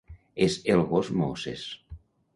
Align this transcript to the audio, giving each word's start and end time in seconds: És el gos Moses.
És 0.45 0.55
el 0.75 0.81
gos 0.93 1.13
Moses. 1.21 1.67